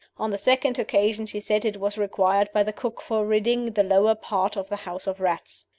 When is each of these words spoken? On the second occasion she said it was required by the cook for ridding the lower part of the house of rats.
On 0.17 0.31
the 0.31 0.37
second 0.39 0.79
occasion 0.79 1.27
she 1.27 1.39
said 1.39 1.63
it 1.63 1.77
was 1.79 1.95
required 1.95 2.49
by 2.51 2.63
the 2.63 2.73
cook 2.73 3.01
for 3.01 3.23
ridding 3.23 3.73
the 3.73 3.83
lower 3.83 4.15
part 4.15 4.55
of 4.57 4.67
the 4.67 4.77
house 4.77 5.05
of 5.05 5.21
rats. 5.21 5.67